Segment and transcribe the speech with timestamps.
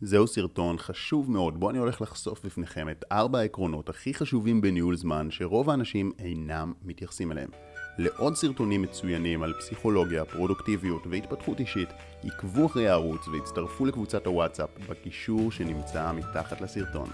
[0.00, 4.96] זהו סרטון חשוב מאוד, בו אני הולך לחשוף בפניכם את ארבע העקרונות הכי חשובים בניהול
[4.96, 7.50] זמן שרוב האנשים אינם מתייחסים אליהם.
[7.98, 11.88] לעוד סרטונים מצוינים על פסיכולוגיה, פרודוקטיביות והתפתחות אישית,
[12.24, 17.08] עקבו אחרי הערוץ והצטרפו לקבוצת הוואטסאפ בקישור שנמצא מתחת לסרטון.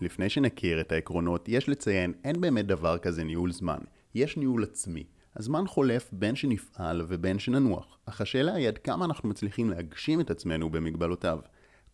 [0.00, 3.78] לפני שנכיר את העקרונות, יש לציין, אין באמת דבר כזה ניהול זמן,
[4.14, 5.04] יש ניהול עצמי.
[5.36, 10.30] הזמן חולף בין שנפעל ובין שננוח, אך השאלה היא עד כמה אנחנו מצליחים להגשים את
[10.30, 11.38] עצמנו במגבלותיו.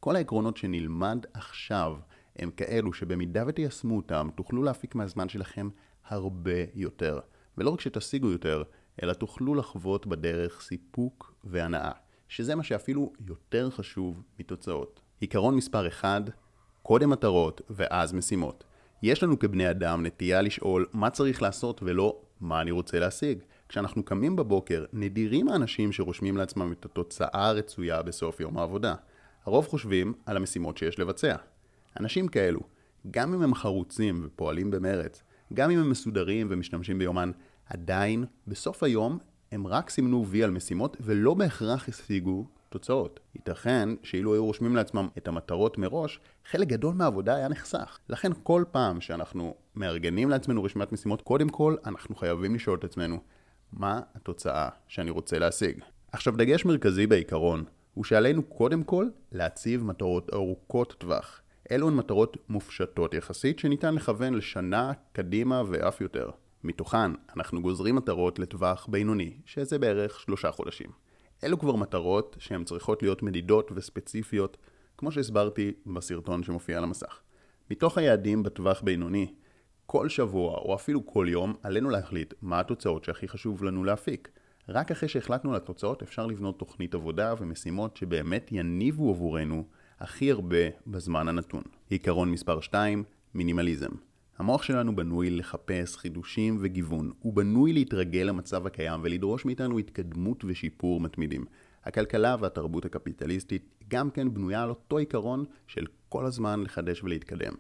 [0.07, 1.97] כל העקרונות שנלמד עכשיו
[2.37, 5.69] הם כאלו שבמידה ותיישמו אותם, תוכלו להפיק מהזמן שלכם
[6.09, 7.21] הרבה יותר.
[7.59, 8.63] ולא רק שתשיגו יותר,
[9.03, 11.91] אלא תוכלו לחוות בדרך סיפוק והנאה,
[12.29, 15.01] שזה מה שאפילו יותר חשוב מתוצאות.
[15.21, 16.23] עיקרון מספר 1,
[16.83, 18.65] קודם מטרות ואז משימות.
[19.03, 23.39] יש לנו כבני אדם נטייה לשאול מה צריך לעשות ולא מה אני רוצה להשיג.
[23.69, 28.95] כשאנחנו קמים בבוקר, נדירים האנשים שרושמים לעצמם את התוצאה הרצויה בסוף יום העבודה.
[29.47, 31.37] הרוב חושבים על המשימות שיש לבצע.
[32.01, 32.61] אנשים כאלו,
[33.11, 35.23] גם אם הם חרוצים ופועלים במרץ,
[35.55, 37.31] גם אם הם מסודרים ומשתמשים ביומן,
[37.67, 39.19] עדיין, בסוף היום,
[39.53, 43.21] הם רק סימנו וי על משימות ולא בהכרח השיגו תוצאות.
[43.35, 47.99] ייתכן שאילו היו רושמים לעצמם את המטרות מראש, חלק גדול מהעבודה היה נחסך.
[48.09, 53.19] לכן כל פעם שאנחנו מארגנים לעצמנו רשימת משימות, קודם כל אנחנו חייבים לשאול את עצמנו,
[53.73, 55.81] מה התוצאה שאני רוצה להשיג?
[56.13, 57.65] עכשיו דגש מרכזי בעיקרון,
[57.97, 61.41] הוא שעלינו קודם כל להציב מטרות ארוכות טווח.
[61.71, 66.31] אלו הן מטרות מופשטות יחסית שניתן לכוון לשנה קדימה ואף יותר.
[66.65, 70.91] מתוכן אנחנו גוזרים מטרות לטווח בינוני, שזה בערך שלושה חודשים.
[71.45, 74.57] אלו כבר מטרות שהן צריכות להיות מדידות וספציפיות,
[74.99, 77.21] כמו שהסברתי בסרטון שמופיע על המסך.
[77.71, 79.35] מתוך היעדים בטווח בינוני,
[79.87, 84.29] כל שבוע או אפילו כל יום עלינו להחליט מה התוצאות שהכי חשוב לנו להפיק.
[84.69, 89.65] רק אחרי שהחלטנו על התוצאות אפשר לבנות תוכנית עבודה ומשימות שבאמת יניבו עבורנו
[90.01, 91.63] הכי הרבה בזמן הנתון.
[91.89, 93.91] עיקרון מספר 2, מינימליזם.
[94.39, 101.01] המוח שלנו בנוי לחפש חידושים וגיוון, הוא בנוי להתרגל למצב הקיים ולדרוש מאיתנו התקדמות ושיפור
[101.01, 101.45] מתמידים.
[101.85, 107.53] הכלכלה והתרבות הקפיטליסטית גם כן בנויה על אותו עיקרון של כל הזמן לחדש ולהתקדם.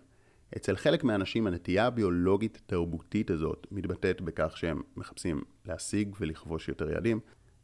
[0.56, 7.21] אצל חלק מהאנשים הנטייה הביולוגית תרבותית הזאת מתבטאת בכך שהם מחפשים להשיג ולכבוש יותר יעדים,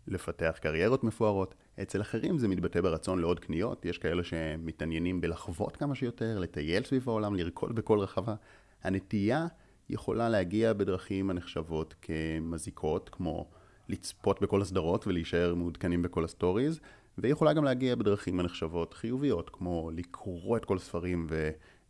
[0.08, 1.54] לפתח קריירות מפוארות.
[1.82, 7.08] אצל אחרים זה מתבטא ברצון לעוד קניות, יש כאלה שמתעניינים בלחוות כמה שיותר, לטייל סביב
[7.08, 8.34] העולם, לרקוד בכל רחבה.
[8.82, 9.47] הנטייה
[9.91, 13.50] יכולה להגיע בדרכים הנחשבות כמזיקות, כמו
[13.88, 16.81] לצפות בכל הסדרות ולהישאר מעודכנים בכל ה stories,
[17.19, 21.26] ויכולה גם להגיע בדרכים הנחשבות חיוביות, כמו לקרוא את כל הספרים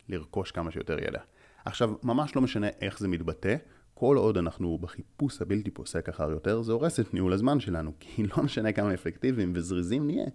[0.09, 1.21] ולרכוש כמה שיותר ידע.
[1.65, 3.57] עכשיו, ממש לא משנה איך זה מתבטא,
[3.95, 8.23] כל עוד אנחנו בחיפוש הבלתי פוסק אחר יותר, זה הורס את ניהול הזמן שלנו, כי
[8.37, 10.27] לא משנה כמה אפקטיביים וזריזים נהיה,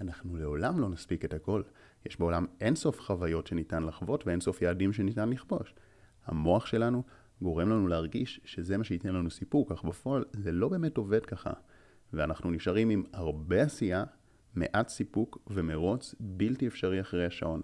[0.00, 1.62] אנחנו לעולם לא נספיק את הכל.
[2.06, 5.74] יש בעולם אינסוף חוויות שניתן לחוות ואינסוף יעדים שניתן לכבוש.
[6.26, 7.02] המוח שלנו
[7.42, 11.52] גורם לנו להרגיש שזה מה שייתן לנו סיפוק, אך בפועל זה לא באמת עובד ככה.
[12.12, 14.04] ואנחנו נשארים עם הרבה עשייה,
[14.54, 17.60] מעט סיפוק ומרוץ בלתי אפשרי אחרי השעון.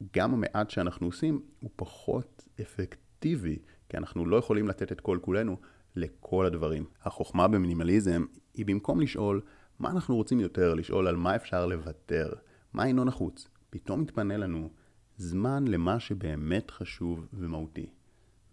[0.00, 5.56] וגם המעט שאנחנו עושים הוא פחות אפקטיבי, כי אנחנו לא יכולים לתת את כל כולנו
[5.96, 6.84] לכל הדברים.
[7.02, 8.24] החוכמה במינימליזם
[8.54, 9.40] היא במקום לשאול
[9.78, 12.32] מה אנחנו רוצים יותר, לשאול על מה אפשר לוותר,
[12.72, 13.48] מה אינו נחוץ.
[13.70, 14.70] פתאום מתפנה לנו
[15.16, 17.86] זמן למה שבאמת חשוב ומהותי.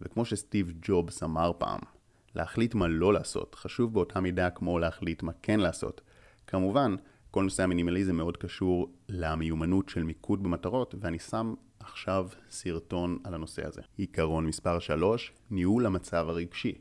[0.02, 1.80] וכמו שסטיב ג'ובס אמר פעם,
[2.36, 6.02] להחליט מה לא לעשות חשוב באותה מידה כמו להחליט מה כן לעשות.
[6.48, 6.96] כמובן,
[7.38, 13.68] כל נושא המינימליזם מאוד קשור למיומנות של מיקוד במטרות, ואני שם עכשיו סרטון על הנושא
[13.68, 13.82] הזה.
[13.98, 16.74] עיקרון מספר 3, ניהול המצב הרגשי.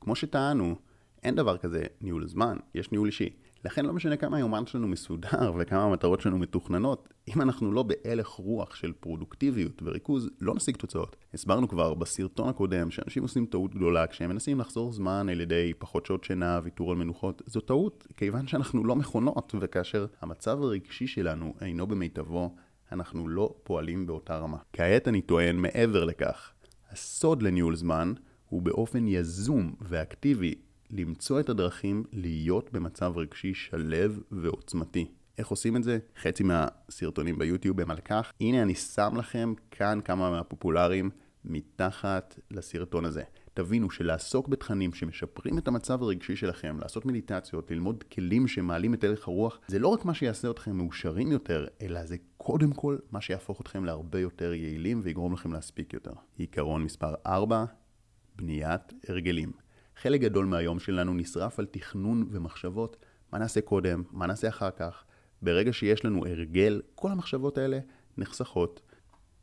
[0.00, 0.76] כמו שטענו,
[1.22, 3.28] אין דבר כזה ניהול זמן, יש ניהול אישי.
[3.68, 8.26] לכן לא משנה כמה היומן שלנו מסודר וכמה המטרות שלנו מתוכננות, אם אנחנו לא בהלך
[8.26, 11.16] רוח של פרודוקטיביות וריכוז, לא נשיג תוצאות.
[11.34, 16.06] הסברנו כבר בסרטון הקודם שאנשים עושים טעות גדולה כשהם מנסים לחזור זמן על ידי פחות
[16.06, 17.42] שעות שינה, ויתור על מנוחות.
[17.46, 22.54] זו טעות, כיוון שאנחנו לא מכונות, וכאשר המצב הרגשי שלנו אינו במיטבו,
[22.92, 24.58] אנחנו לא פועלים באותה רמה.
[24.72, 26.52] כעת אני טוען מעבר לכך.
[26.90, 28.12] הסוד לניהול זמן
[28.48, 30.54] הוא באופן יזום ואקטיבי
[30.90, 35.06] למצוא את הדרכים להיות במצב רגשי שלב ועוצמתי.
[35.38, 35.98] איך עושים את זה?
[36.22, 38.32] חצי מהסרטונים ביוטיוב הם על כך.
[38.40, 41.10] הנה אני שם לכם כאן כמה מהפופולריים
[41.44, 43.22] מתחת לסרטון הזה.
[43.54, 49.28] תבינו שלעסוק בתכנים שמשפרים את המצב הרגשי שלכם, לעשות מדיטציות, ללמוד כלים שמעלים את הלך
[49.28, 53.60] הרוח, זה לא רק מה שיעשה אתכם מאושרים יותר, אלא זה קודם כל מה שיהפוך
[53.60, 56.12] אתכם להרבה יותר יעילים ויגרום לכם להספיק יותר.
[56.36, 57.64] עיקרון מספר 4,
[58.36, 59.67] בניית הרגלים.
[60.02, 62.96] חלק גדול מהיום שלנו נשרף על תכנון ומחשבות,
[63.32, 65.04] מה נעשה קודם, מה נעשה אחר כך.
[65.42, 67.78] ברגע שיש לנו הרגל, כל המחשבות האלה
[68.18, 68.80] נחסכות.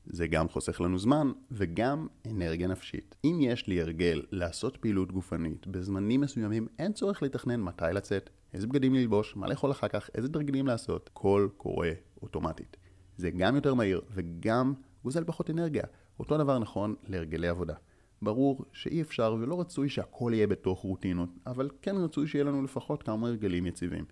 [0.05, 3.15] זה גם חוסך לנו זמן וגם אנרגיה נפשית.
[3.25, 8.67] אם יש לי הרגל לעשות פעילות גופנית בזמנים מסוימים, אין צורך לתכנן מתי לצאת, איזה
[8.67, 11.09] בגדים ללבוש, מה לאכול אחר כך, איזה תרגילים לעשות.
[11.13, 11.91] הכל קורה
[12.21, 12.77] אוטומטית.
[13.17, 14.73] זה גם יותר מהיר וגם
[15.03, 15.83] גוזל פחות אנרגיה.
[16.19, 17.75] אותו דבר נכון להרגלי עבודה.
[18.21, 23.03] ברור שאי אפשר ולא רצוי שהכל יהיה בתוך רוטינות, אבל כן רצוי שיהיה לנו לפחות
[23.03, 24.05] כמה הרגלים יציבים.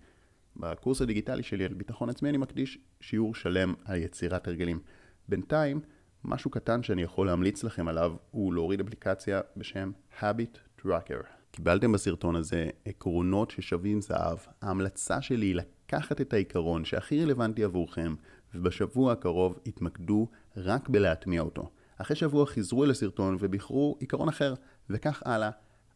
[0.56, 4.80] בקורס הדיגיטלי שלי על ביטחון עצמי אני מקדיש שיעור שלם על יצירת הרגלים.
[5.28, 5.80] בינתיים,
[6.24, 11.26] משהו קטן שאני יכול להמליץ לכם עליו הוא להוריד אפליקציה בשם Habit Tracker.
[11.50, 14.38] קיבלתם בסרטון הזה עקרונות ששווים זהב.
[14.62, 18.14] ההמלצה שלי היא לקחת את העיקרון שהכי רלוונטי עבורכם,
[18.54, 21.70] ובשבוע הקרוב התמקדו רק בלהטמיע אותו.
[22.04, 24.54] אחרי שבוע חיזרו אל הסרטון ובחרו עיקרון אחר,
[24.90, 25.50] וכך הלאה,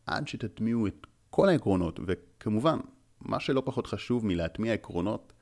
[0.07, 2.79] עד שתטמיעו את כל העקרונות, וכמובן,
[3.21, 5.33] מה שלא פחות חשוב מלהטמיע עקרונות,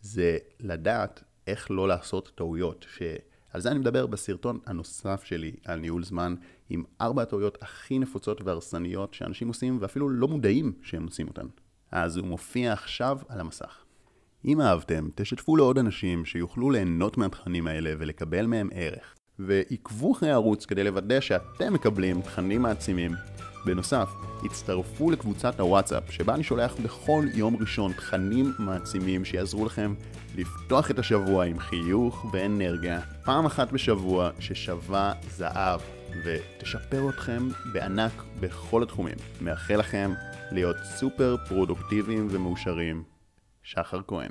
[0.00, 6.04] זה לדעת איך לא לעשות טעויות, שעל זה אני מדבר בסרטון הנוסף שלי על ניהול
[6.04, 6.34] זמן,
[6.70, 11.46] עם ארבע הטעויות הכי נפוצות והרסניות שאנשים עושים ואפילו לא מודעים שהם עושים אותן.
[11.90, 13.84] אז הוא מופיע עכשיו על המסך.
[14.44, 19.15] אם אהבתם, תשתפו לעוד אנשים שיוכלו ליהנות מהתכנים האלה ולקבל מהם ערך.
[19.38, 23.12] ועקבו אחרי הערוץ כדי לוודא שאתם מקבלים תכנים מעצימים.
[23.66, 24.08] בנוסף,
[24.44, 29.94] הצטרפו לקבוצת הוואטסאפ שבה אני שולח בכל יום ראשון תכנים מעצימים שיעזרו לכם
[30.36, 35.80] לפתוח את השבוע עם חיוך ואנרגיה פעם אחת בשבוע ששווה זהב
[36.24, 39.16] ותשפר אתכם בענק בכל התחומים.
[39.40, 40.12] מאחל לכם
[40.52, 43.02] להיות סופר פרודוקטיביים ומאושרים.
[43.62, 44.30] שחר כהן